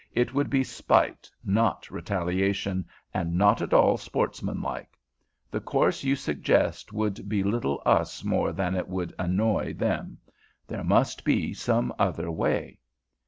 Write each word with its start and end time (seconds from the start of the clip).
"It 0.15 0.33
would 0.33 0.49
be 0.49 0.63
spite, 0.63 1.29
not 1.45 1.91
retaliation, 1.91 2.87
and 3.13 3.35
not 3.37 3.61
at 3.61 3.71
all 3.71 3.97
sportsmanlike. 3.97 4.97
The 5.51 5.59
course 5.61 6.03
you 6.03 6.15
suggest 6.15 6.91
would 6.91 7.29
belittle 7.29 7.83
us 7.85 8.23
more 8.23 8.51
than 8.51 8.73
it 8.73 8.89
would 8.89 9.13
annoy 9.19 9.73
them. 9.73 10.17
There 10.65 10.83
must 10.83 11.23
be 11.23 11.53
some 11.53 11.93
other 11.99 12.31
way." 12.31 12.79